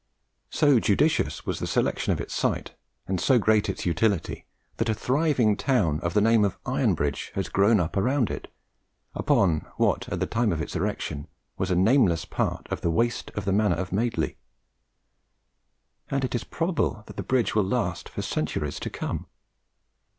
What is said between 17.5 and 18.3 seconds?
will last for